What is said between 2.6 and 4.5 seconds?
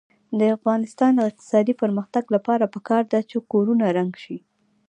پکار ده چې کورونه رنګ شي.